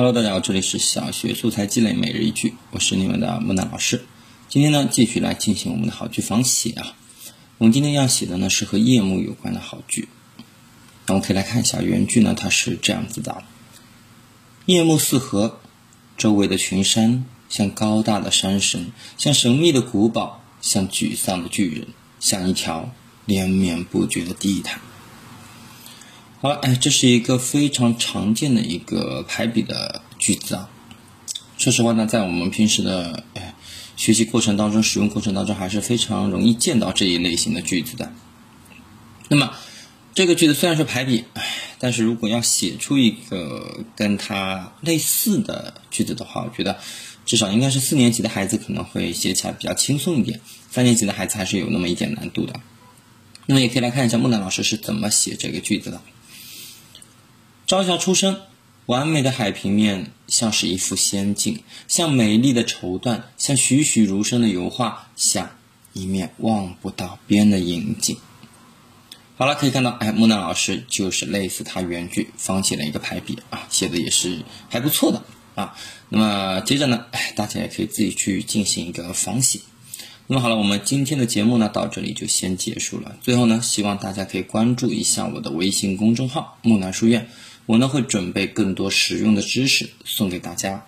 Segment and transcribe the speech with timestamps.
[0.00, 4.02] Hello，大家好，这里是小学素材积累每日一句，我是你们的木娜老师。
[4.48, 6.96] 今天呢，继续来进行我们的好句仿写啊。
[7.58, 10.08] 我们今天要写的呢是和夜幕有关的好句。
[11.04, 13.44] 那我们可以来看一下原句呢，它是这样子的：
[14.64, 15.60] 夜幕四合，
[16.16, 21.88] 周围的群山像高大的山神，像神秘的古堡，像沮丧的巨人，
[22.20, 22.90] 像一条
[23.26, 24.80] 连绵不绝的地毯。
[26.42, 30.70] 好了，哎，这是一个非常常见的一个排比的句子啊。
[31.58, 33.54] 说实话呢，在我们平时的哎
[33.94, 38.10] 学习过程当中、使用过程当中，还是非常容易见到这一类型的句子的。
[39.28, 39.52] 那么，
[40.14, 41.44] 这个句子虽然是排比，哎，
[41.78, 46.78] 但是如果要写出一个跟它类似的句子的话，我觉得
[47.26, 52.54] 至少应该是四年级的孩子可能会写起来比较轻松一点，三年级的孩子还是有那么一点难度的。
[53.44, 56.00] 那么，也可以来看一下木兰老师是怎么写这个句子的。
[57.70, 58.40] 朝霞初升，
[58.86, 65.50] 完美的海平面像是一幅仙境，像美丽的绸缎，像栩栩如生的油画，像
[65.92, 68.16] 一面望不到边的银镜。
[69.36, 75.22] 好了，可以看到，哎，木南老师就是类似他原句仿写了一个排比啊，写的也是还不错的
[75.54, 75.76] 啊。
[76.08, 79.60] 那么接着呢，哎，大家也可以自己去进行一个仿写。
[80.26, 83.14] 那么好了，我们今天的节目呢到这里就先结束了。
[83.22, 87.28] 最后呢，希望大家可以关注一下我的微信公众号“木南书院”。
[87.70, 90.86] 我呢会准备更多实用的知识送给大家。